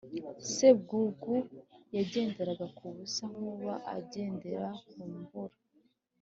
[0.53, 1.35] Sebwugugu
[1.95, 5.55] yagenderaga ku busa Nkuba akagendera ku mvura